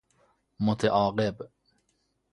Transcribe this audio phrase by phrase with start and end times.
[0.59, 1.49] متعاقب